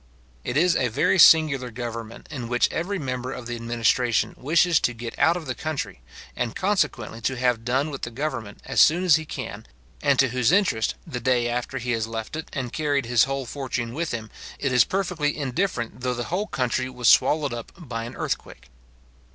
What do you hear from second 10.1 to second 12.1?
to whose interest, the day after he has